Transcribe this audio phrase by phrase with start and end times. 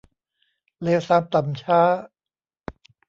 [0.81, 1.81] เลวทรามต่ำช้า